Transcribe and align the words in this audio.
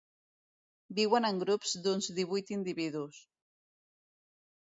Viuen 0.99 1.27
en 1.27 1.41
grups 1.43 1.75
d'uns 1.83 2.09
divuit 2.21 2.51
individus. 2.57 3.21